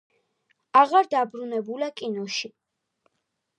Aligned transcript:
აღარ 0.81 1.09
დაბრუნებულა 1.11 1.91
კინოში. 2.03 2.53